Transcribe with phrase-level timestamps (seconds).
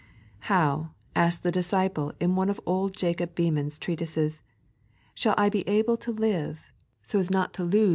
[0.51, 4.41] "How," asks the disciple in one of old Jacob Behmen's treatises,"
[5.13, 6.65] shall I be able so to live
[7.29, 7.89] «not to lose the 3.